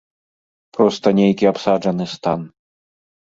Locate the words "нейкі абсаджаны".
1.19-2.09